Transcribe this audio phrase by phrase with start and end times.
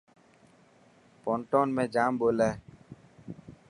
[1.21, 2.51] پونٽون ۾ جام ٻولي.